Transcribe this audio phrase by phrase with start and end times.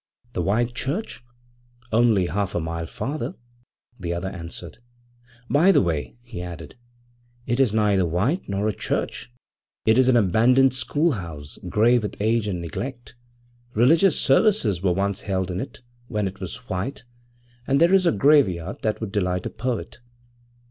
[0.33, 1.23] 'The White Church?
[1.91, 3.35] Only a half mile farther,'
[3.99, 4.79] the other answered.
[5.47, 6.75] 'By the way,' he added,
[7.45, 9.31] 'it is neither white nor a church;
[9.85, 13.13] it is an abandoned schoolhouse, grey with age and neglect.
[13.75, 17.03] Religious services were once held in it when it was white,
[17.67, 19.99] and there is a graveyard that would delight a poet.